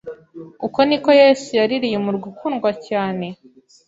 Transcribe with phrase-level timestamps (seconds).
[0.65, 3.27] uko niko Yesu yaririye umurwa ukundwa cyane.